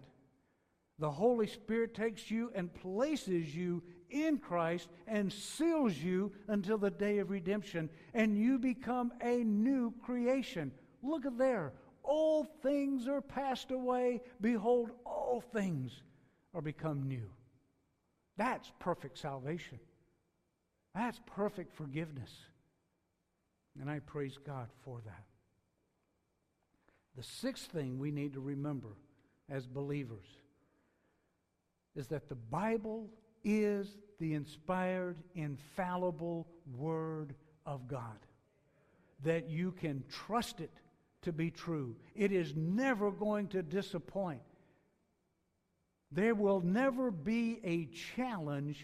[1.00, 6.92] the Holy Spirit takes you and places you in Christ and seals you until the
[6.92, 10.72] day of redemption, and you become a new creation.
[11.02, 11.74] Look at there.
[12.04, 14.22] All things are passed away.
[14.42, 16.04] Behold, all things
[16.54, 17.32] are become new.
[18.38, 19.80] That's perfect salvation.
[20.94, 22.32] That's perfect forgiveness.
[23.80, 25.24] And I praise God for that.
[27.16, 28.96] The sixth thing we need to remember
[29.50, 30.26] as believers
[31.96, 33.10] is that the Bible
[33.44, 36.48] is the inspired, infallible
[36.78, 38.18] Word of God.
[39.24, 40.72] That you can trust it
[41.24, 41.96] to be true.
[42.16, 44.42] It is never going to disappoint.
[46.12, 48.84] There will never be a challenge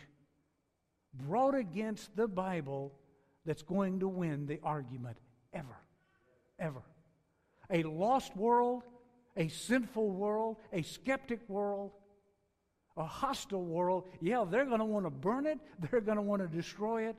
[1.13, 2.93] brought against the Bible
[3.45, 5.17] that's going to win the argument,
[5.53, 5.77] ever.
[6.59, 6.81] Ever.
[7.69, 8.83] A lost world,
[9.35, 11.91] a sinful world, a skeptic world,
[12.95, 16.41] a hostile world, yeah, they're going to want to burn it, they're going to want
[16.41, 17.15] to destroy it.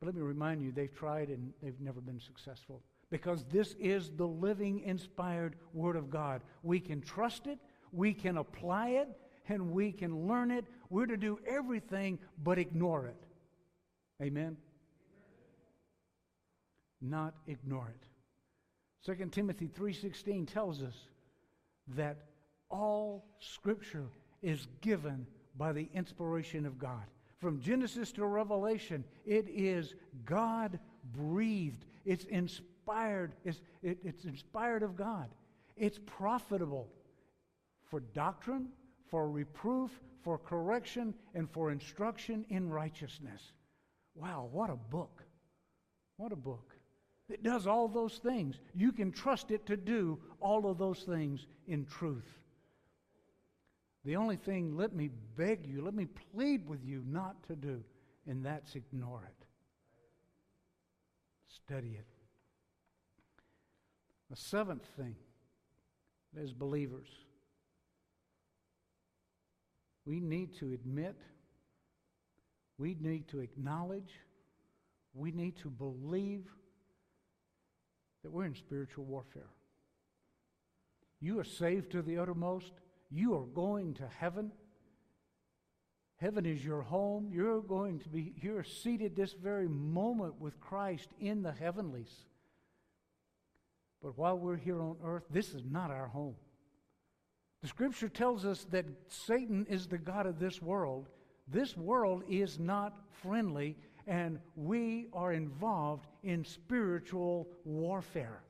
[0.00, 2.82] But let me remind you, they've tried and they've never been successful.
[3.10, 6.42] Because this is the living, inspired Word of God.
[6.62, 7.58] We can trust it,
[7.92, 9.08] we can apply it,
[9.48, 10.64] and we can learn it.
[10.88, 13.22] We're to do everything but ignore it.
[14.22, 14.56] Amen?
[17.00, 18.06] Not ignore it.
[19.04, 21.08] 2 Timothy 3:16 tells us
[21.88, 22.18] that
[22.70, 24.08] all scripture
[24.42, 27.04] is given by the inspiration of God.
[27.38, 29.94] From Genesis to Revelation, it is
[30.26, 30.78] God
[31.12, 31.86] breathed.
[32.04, 33.34] It's inspired.
[33.44, 35.30] It's, it, it's inspired of God.
[35.76, 36.88] It's profitable
[37.82, 38.68] for doctrine,
[39.08, 39.90] for reproof,
[40.22, 43.52] for correction, and for instruction in righteousness.
[44.14, 45.22] Wow, what a book!
[46.18, 46.74] What a book.
[47.30, 48.58] It does all those things.
[48.74, 52.26] You can trust it to do all of those things in truth.
[54.04, 57.82] The only thing, let me beg you, let me plead with you not to do,
[58.26, 59.46] and that's ignore it.
[61.48, 62.06] Study it.
[64.30, 65.16] The seventh thing,
[66.40, 67.08] as believers,
[70.06, 71.16] we need to admit,
[72.78, 74.12] we need to acknowledge,
[75.12, 76.46] we need to believe
[78.22, 79.50] that we're in spiritual warfare.
[81.20, 82.72] You are saved to the uttermost.
[83.10, 84.52] You are going to heaven.
[86.16, 87.30] Heaven is your home.
[87.32, 92.26] You're going to be, you're seated this very moment with Christ in the heavenlies.
[94.02, 96.36] But while we're here on earth, this is not our home.
[97.62, 101.08] The scripture tells us that Satan is the God of this world.
[101.46, 103.76] This world is not friendly
[104.10, 108.42] and we are involved in spiritual warfare.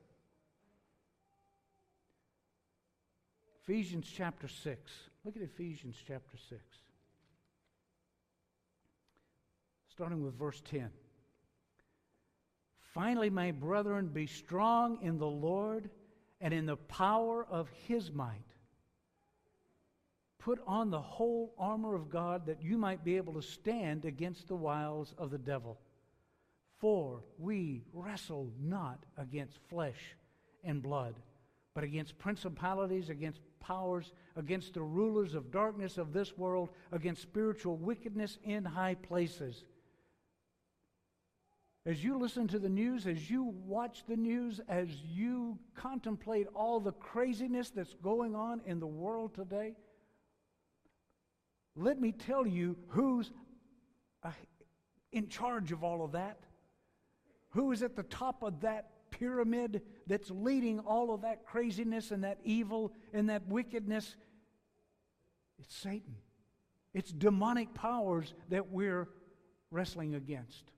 [3.61, 4.91] Ephesians chapter 6.
[5.23, 6.59] Look at Ephesians chapter 6.
[9.91, 10.89] Starting with verse 10.
[12.95, 15.91] Finally, my brethren, be strong in the Lord
[16.41, 18.50] and in the power of his might.
[20.41, 24.47] Put on the whole armor of God that you might be able to stand against
[24.47, 25.79] the wiles of the devil.
[26.79, 30.15] For we wrestle not against flesh
[30.63, 31.13] and blood,
[31.75, 37.77] but against principalities, against powers, against the rulers of darkness of this world, against spiritual
[37.77, 39.63] wickedness in high places.
[41.85, 46.79] As you listen to the news, as you watch the news, as you contemplate all
[46.79, 49.75] the craziness that's going on in the world today,
[51.75, 53.31] let me tell you who's
[54.23, 54.31] uh,
[55.11, 56.37] in charge of all of that.
[57.51, 62.23] Who is at the top of that pyramid that's leading all of that craziness and
[62.23, 64.15] that evil and that wickedness?
[65.59, 66.15] It's Satan.
[66.93, 69.07] It's demonic powers that we're
[69.69, 70.71] wrestling against.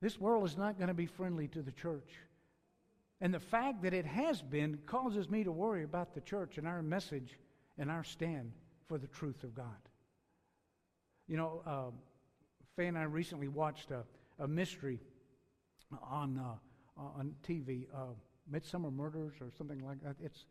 [0.00, 2.10] This world is not going to be friendly to the church.
[3.20, 6.68] And the fact that it has been causes me to worry about the church and
[6.68, 7.36] our message
[7.78, 8.52] and our stand
[8.86, 9.66] for the truth of God.
[11.28, 11.90] You know, uh,
[12.76, 14.04] Faye and I recently watched a,
[14.42, 15.00] a mystery
[16.02, 18.14] on, uh, on TV, uh,
[18.52, 20.16] Midsomer Murders or something like that.
[20.22, 20.46] It's,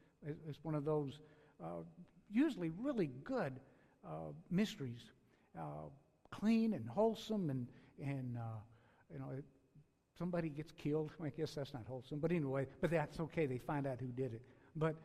[0.48, 1.20] it's one of those
[1.64, 1.84] uh,
[2.30, 3.60] usually really good
[4.06, 5.12] uh, mysteries,
[5.58, 5.90] uh,
[6.32, 7.68] clean and wholesome, and,
[8.00, 8.38] and
[9.12, 9.32] you know,
[10.18, 11.12] somebody gets killed.
[11.24, 13.46] I guess that's not wholesome, but anyway, but that's okay.
[13.46, 14.42] They find out who did it.
[14.76, 14.96] But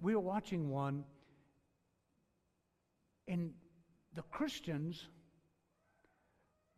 [0.00, 1.04] we were watching one,
[3.26, 3.52] and
[4.14, 5.08] the Christians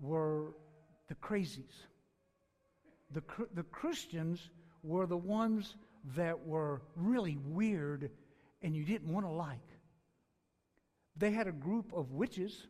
[0.01, 0.55] were
[1.09, 1.87] the crazies.
[3.13, 3.23] The,
[3.55, 4.51] the Christians
[4.83, 5.77] were the ones
[6.17, 8.11] that were really weird
[8.63, 9.59] and you didn't want to like.
[11.17, 12.67] They had a group of witches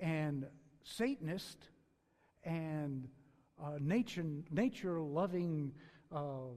[0.00, 0.46] and
[0.84, 1.68] Satanists
[2.44, 3.08] and
[3.62, 5.72] uh, nature nature loving
[6.14, 6.52] uh,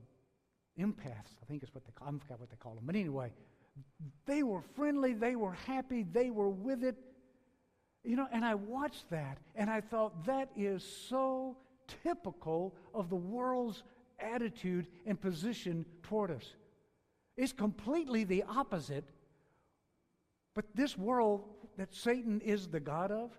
[0.80, 1.36] empaths.
[1.42, 2.08] I think is what they call.
[2.08, 2.86] I forgot what they call them.
[2.86, 3.32] But anyway,
[4.26, 5.14] they were friendly.
[5.14, 6.04] They were happy.
[6.04, 6.96] They were with it.
[8.04, 11.58] You know, and I watched that, and I thought that is so
[12.04, 13.84] typical of the world's
[14.20, 16.56] attitude and position toward us.
[17.36, 19.06] It's completely the opposite.
[20.56, 21.44] But this world
[21.78, 23.32] that Satan is the God of,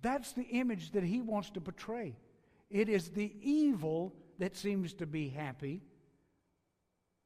[0.00, 2.16] that's the image that he wants to portray.
[2.70, 5.82] It is the evil that seems to be happy.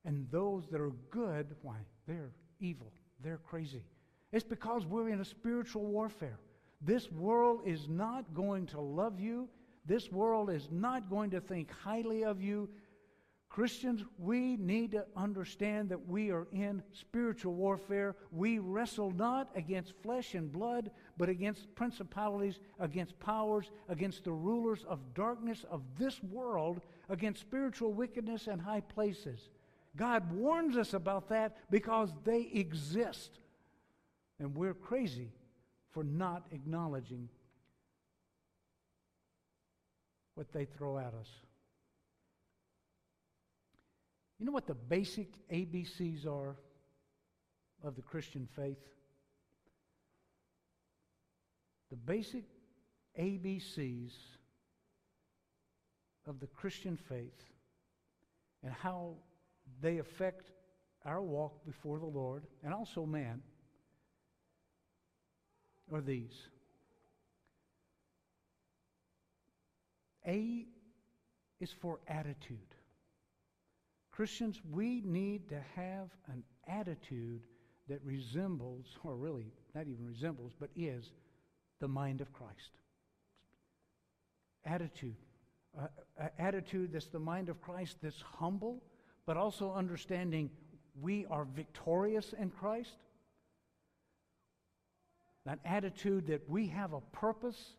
[0.05, 1.77] And those that are good, why?
[2.07, 2.31] They're
[2.61, 2.93] evil.
[3.23, 3.83] They're crazy.
[4.33, 6.39] It's because we're in a spiritual warfare.
[6.81, 9.49] This world is not going to love you.
[9.87, 12.69] This world is not going to think highly of you.
[13.49, 18.15] Christians, we need to understand that we are in spiritual warfare.
[18.31, 24.85] We wrestle not against flesh and blood, but against principalities, against powers, against the rulers
[24.87, 29.49] of darkness of this world, against spiritual wickedness in high places.
[29.99, 33.41] God warns us about that because they exist.
[34.39, 35.33] And we're crazy
[35.91, 37.29] for not acknowledging
[40.37, 41.29] what they throw at us.
[44.39, 46.55] You know what the basic ABCs are
[47.83, 48.79] of the Christian faith?
[51.91, 52.45] The basic
[53.19, 54.13] ABCs
[56.29, 57.43] of the Christian faith
[58.63, 59.15] and how
[59.81, 60.51] they affect
[61.05, 63.43] our walk before the Lord and also man
[65.93, 66.49] are these.
[70.27, 70.67] A
[71.61, 72.59] is for attitude.
[74.11, 77.41] Christians, we need to have an attitude
[77.89, 81.13] that resembles, or really not even resembles, but is
[81.81, 82.73] the mind of Christ.
[84.67, 85.17] Attitude.
[85.79, 85.87] Uh,
[86.39, 88.83] attitude that's the mind of Christ that's humble,
[89.29, 90.49] but also understanding
[91.03, 92.97] we are victorious in Christ.
[95.45, 97.75] That attitude that we have a purpose.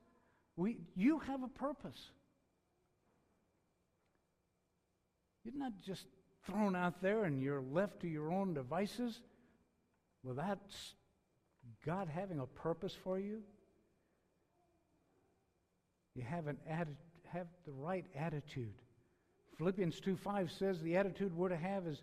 [0.57, 2.11] We, you have a purpose.
[5.43, 6.05] You're not just
[6.45, 9.19] thrown out there and you're left to your own devices
[10.23, 10.59] without
[11.83, 13.41] God having a purpose for you?
[16.13, 16.95] You have, an atti-
[17.33, 18.75] have the right attitude.
[19.57, 22.01] Philippians 2 5 says the attitude we're to have is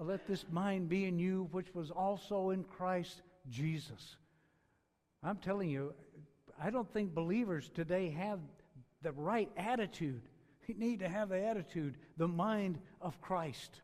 [0.00, 4.16] let this mind be in you, which was also in Christ Jesus.
[5.22, 5.94] I'm telling you,
[6.60, 8.40] I don't think believers today have
[9.02, 10.22] the right attitude.
[10.66, 13.80] You need to have the attitude, the mind of Christ.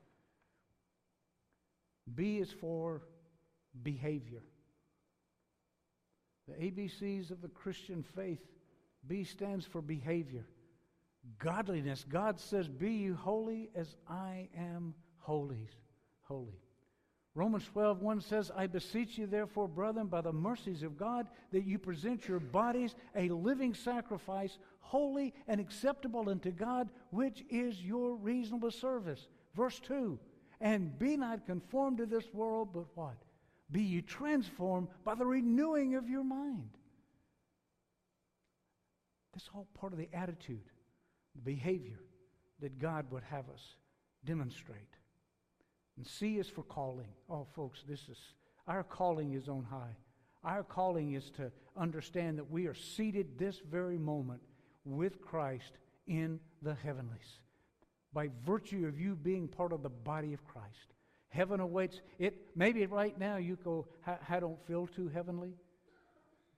[2.14, 3.02] B is for
[3.82, 4.42] behavior.
[6.46, 8.40] The ABCs of the Christian faith,
[9.06, 10.44] B stands for behavior.
[11.38, 12.04] Godliness.
[12.08, 15.68] God says, Be you holy as I am holy.
[16.22, 16.60] Holy.
[17.34, 21.64] Romans 12, 1 says, I beseech you, therefore, brethren, by the mercies of God, that
[21.64, 28.14] you present your bodies a living sacrifice, holy and acceptable unto God, which is your
[28.14, 29.26] reasonable service.
[29.56, 30.18] Verse 2
[30.60, 33.16] And be not conformed to this world, but what?
[33.72, 36.70] Be ye transformed by the renewing of your mind.
[39.32, 40.62] This all part of the attitude,
[41.42, 42.00] behavior
[42.60, 43.76] that God would have us
[44.24, 44.78] demonstrate.
[45.96, 47.08] And C is for calling.
[47.28, 48.18] Oh, folks, this is
[48.66, 49.96] our calling is on high.
[50.42, 54.40] Our calling is to understand that we are seated this very moment
[54.84, 55.72] with Christ
[56.06, 57.40] in the heavenlies
[58.12, 60.94] by virtue of you being part of the body of Christ.
[61.28, 62.00] Heaven awaits.
[62.18, 63.86] It maybe right now you go,
[64.28, 65.54] I don't feel too heavenly.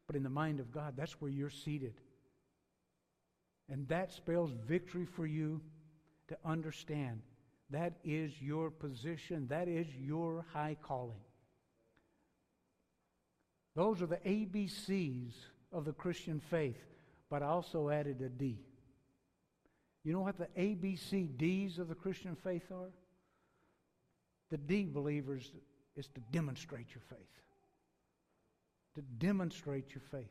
[0.06, 1.94] But in the mind of God, that's where you're seated.
[3.68, 5.60] And that spells victory for you
[6.28, 7.20] to understand
[7.70, 9.46] that is your position.
[9.48, 11.20] That is your high calling.
[13.74, 15.32] Those are the ABCs
[15.72, 16.80] of the Christian faith,
[17.28, 18.58] but I also added a D.
[20.04, 22.92] You know what the ABCDs of the Christian faith are?
[24.50, 25.52] The D, believers,
[25.96, 27.18] is to demonstrate your faith.
[28.94, 30.30] To demonstrate your faith.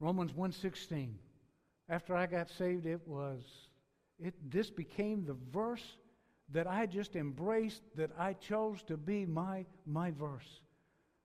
[0.00, 1.14] Romans 1:16.
[1.88, 3.68] After I got saved, it was
[4.18, 5.96] it, this became the verse
[6.50, 10.60] that I just embraced, that I chose to be my, my verse.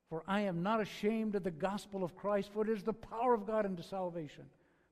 [0.10, 3.34] For I am not ashamed of the gospel of Christ, for it is the power
[3.34, 4.46] of God unto salvation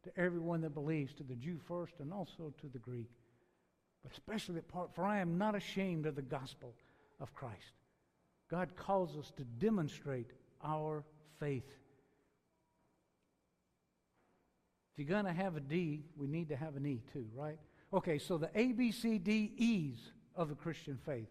[0.03, 3.09] to everyone that believes, to the Jew first and also to the Greek.
[4.01, 6.73] but especially that part, for I am not ashamed of the gospel
[7.19, 7.73] of Christ.
[8.49, 10.31] God calls us to demonstrate
[10.63, 11.03] our
[11.37, 11.77] faith.
[14.99, 17.57] If you're going to have a D, we need to have an E too, right?
[17.93, 21.29] Okay, so the A, B, C, D, E's of the Christian faith.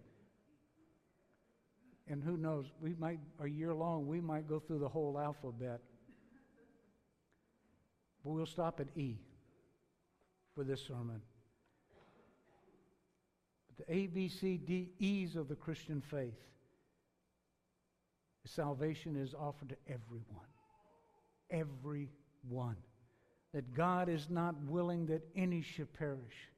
[2.09, 5.83] And who knows, we might, a year long, we might go through the whole alphabet.
[8.25, 9.19] But we'll stop at E
[10.55, 11.21] for this sermon.
[13.67, 16.41] But the A, B, C, D, E's of the Christian faith.
[18.47, 20.47] Salvation is offered to everyone.
[21.51, 22.79] Everyone.
[23.55, 26.49] That God is not willing that any should perish.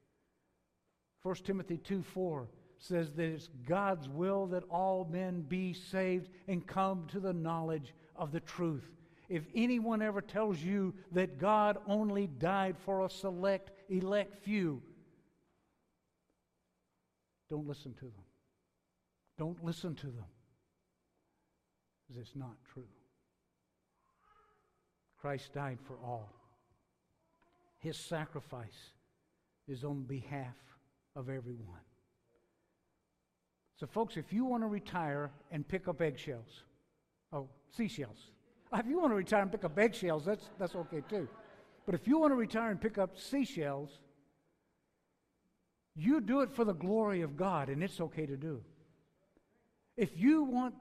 [1.23, 6.65] 1 Timothy 2 4 says that it's God's will that all men be saved and
[6.65, 8.89] come to the knowledge of the truth.
[9.29, 14.81] If anyone ever tells you that God only died for a select, elect few,
[17.49, 18.25] don't listen to them.
[19.37, 20.25] Don't listen to them.
[22.07, 22.87] Because it's not true.
[25.19, 26.40] Christ died for all.
[27.81, 28.91] His sacrifice
[29.67, 30.55] is on behalf
[31.15, 31.81] of everyone.
[33.79, 36.63] So, folks, if you want to retire and pick up eggshells,
[37.33, 38.29] oh, seashells.
[38.73, 41.27] If you want to retire and pick up eggshells, that's, that's okay too.
[41.87, 43.89] But if you want to retire and pick up seashells,
[45.95, 48.61] you do it for the glory of God, and it's okay to do.
[49.97, 50.75] If you want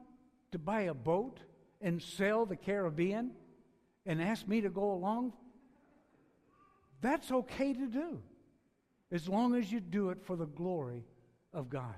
[0.52, 1.40] to buy a boat
[1.80, 3.32] and sail the Caribbean
[4.04, 5.32] and ask me to go along,
[7.00, 8.20] that's okay to do,
[9.10, 11.04] as long as you do it for the glory
[11.52, 11.94] of God.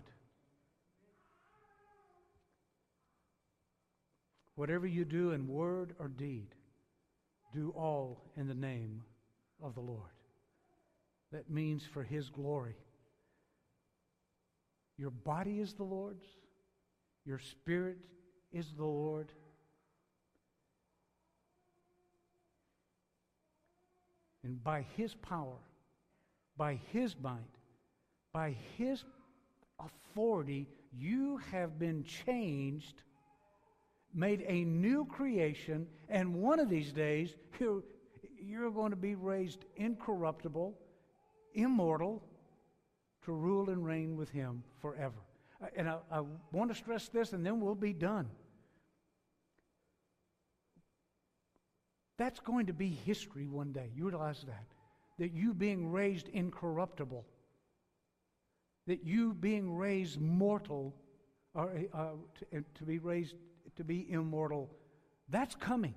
[4.54, 6.48] Whatever you do in word or deed,
[7.54, 9.02] do all in the name
[9.62, 10.10] of the Lord.
[11.32, 12.76] That means for His glory.
[14.98, 16.24] Your body is the Lord's,
[17.24, 17.98] your spirit
[18.52, 19.32] is the Lord.
[24.44, 25.58] And by His power,
[26.56, 27.40] by His might,
[28.32, 29.04] by His
[29.78, 33.02] authority, you have been changed
[34.14, 37.82] made a new creation, and one of these days, you're,
[38.38, 40.74] you're going to be raised incorruptible,
[41.54, 42.22] immortal,
[43.24, 45.20] to rule and reign with Him forever.
[45.62, 48.28] Uh, and I, I want to stress this, and then we'll be done.
[52.22, 53.90] That's going to be history one day.
[53.96, 54.66] You realize that.
[55.18, 57.24] That you being raised incorruptible,
[58.86, 60.94] that you being raised mortal,
[61.52, 62.10] or uh,
[62.52, 63.34] to, to be raised
[63.74, 64.70] to be immortal.
[65.30, 65.96] That's coming.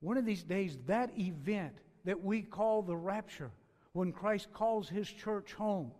[0.00, 3.50] One of these days, that event that we call the rapture,
[3.94, 5.92] when Christ calls his church home,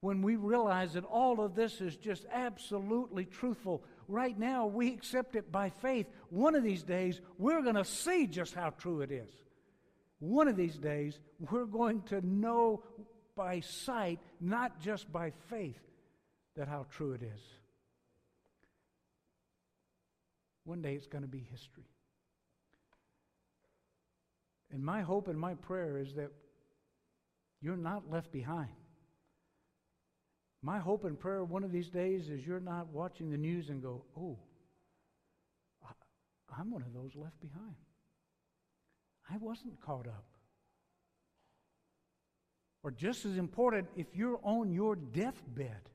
[0.00, 3.82] when we realize that all of this is just absolutely truthful.
[4.12, 6.06] Right now, we accept it by faith.
[6.28, 9.30] One of these days, we're going to see just how true it is.
[10.18, 11.18] One of these days,
[11.50, 12.84] we're going to know
[13.34, 15.80] by sight, not just by faith,
[16.56, 17.40] that how true it is.
[20.64, 21.88] One day it's going to be history.
[24.70, 26.32] And my hope and my prayer is that
[27.62, 28.81] you're not left behind.
[30.62, 33.82] My hope and prayer one of these days is you're not watching the news and
[33.82, 34.38] go, oh,
[36.58, 37.74] I'm one of those left behind.
[39.30, 40.24] I wasn't caught up.
[42.82, 45.88] Or just as important, if you're on your deathbed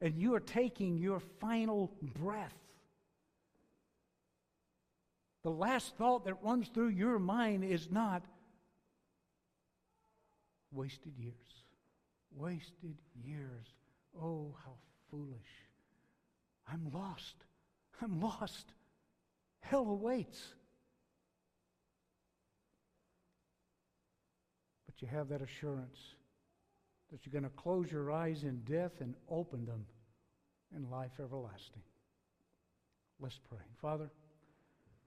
[0.00, 2.54] and you are taking your final breath,
[5.42, 8.22] the last thought that runs through your mind is not
[10.72, 11.34] wasted years.
[12.36, 13.66] Wasted years.
[14.18, 14.72] Oh, how
[15.10, 15.38] foolish.
[16.72, 17.34] I'm lost.
[18.00, 18.72] I'm lost.
[19.60, 20.40] Hell awaits.
[24.86, 25.98] But you have that assurance
[27.10, 29.84] that you're going to close your eyes in death and open them
[30.74, 31.82] in life everlasting.
[33.20, 33.58] Let's pray.
[33.82, 34.08] Father,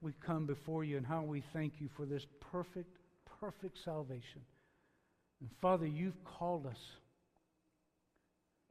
[0.00, 2.98] we come before you and how we thank you for this perfect,
[3.40, 4.42] perfect salvation.
[5.40, 6.78] And Father, you've called us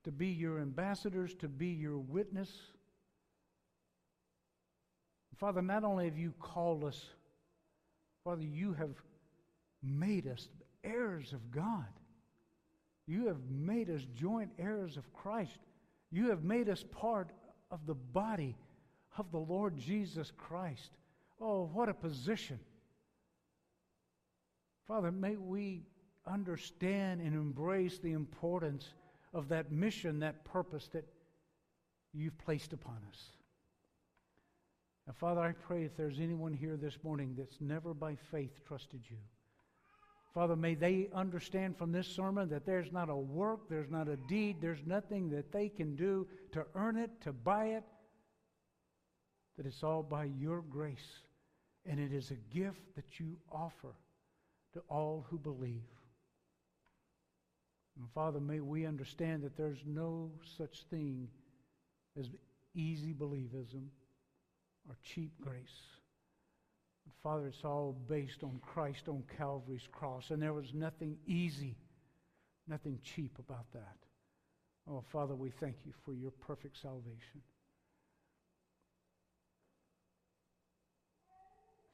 [0.03, 2.49] to be your ambassadors, to be your witness.
[5.37, 7.05] Father, not only have you called us,
[8.23, 8.95] Father, you have
[9.81, 10.47] made us
[10.83, 11.85] heirs of God.
[13.07, 15.59] You have made us joint heirs of Christ.
[16.11, 17.31] You have made us part
[17.71, 18.55] of the body
[19.17, 20.91] of the Lord Jesus Christ.
[21.41, 22.59] Oh, what a position.
[24.87, 25.83] Father, may we
[26.25, 28.87] understand and embrace the importance
[29.33, 31.05] of that mission, that purpose that
[32.13, 33.19] you've placed upon us.
[35.07, 39.01] Now, Father, I pray if there's anyone here this morning that's never by faith trusted
[39.09, 39.17] you,
[40.33, 44.17] Father, may they understand from this sermon that there's not a work, there's not a
[44.27, 47.83] deed, there's nothing that they can do to earn it, to buy it,
[49.57, 51.21] that it's all by your grace.
[51.85, 53.93] And it is a gift that you offer
[54.73, 55.83] to all who believe.
[57.97, 61.27] And Father, may we understand that there's no such thing
[62.19, 62.27] as
[62.75, 63.87] easy believism
[64.89, 65.81] or cheap grace.
[67.21, 71.77] Father, it's all based on Christ on Calvary's cross, and there was nothing easy,
[72.67, 73.95] nothing cheap about that.
[74.89, 77.41] Oh, Father, we thank you for your perfect salvation.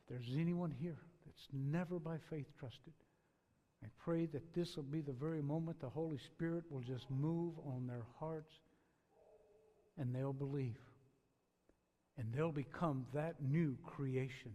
[0.01, 2.93] If there's anyone here that's never by faith trusted,
[3.83, 7.53] I pray that this will be the very moment the Holy Spirit will just move
[7.65, 8.53] on their hearts
[9.97, 10.77] and they'll believe.
[12.17, 14.53] And they'll become that new creation.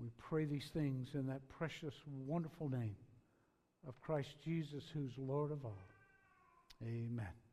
[0.00, 2.96] We pray these things in that precious, wonderful name
[3.86, 5.82] of Christ Jesus, who's Lord of all.
[6.82, 7.43] Amen.